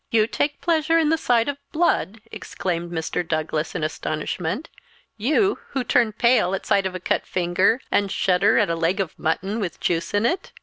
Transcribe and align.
"You 0.09 0.25
take 0.25 0.55
a 0.55 0.65
pleasure 0.65 0.97
in 0.97 1.09
the 1.09 1.15
sight 1.19 1.47
of 1.47 1.59
blood!" 1.71 2.21
exclaimed 2.31 2.91
Mr. 2.91 3.21
Douglas 3.27 3.75
in 3.75 3.83
astonishment, 3.83 4.67
"you 5.15 5.59
who 5.73 5.83
turn 5.83 6.11
pale 6.11 6.55
at 6.55 6.65
sight 6.65 6.87
of 6.87 6.95
a 6.95 6.99
cut 6.99 7.23
finger, 7.27 7.79
and 7.91 8.11
shudder 8.11 8.57
at 8.57 8.71
a 8.71 8.75
leg 8.75 8.99
of 8.99 9.13
mutton 9.19 9.59
with 9.59 9.73
the 9.73 9.79
juice 9.79 10.15
in 10.15 10.25
it!" 10.25 10.53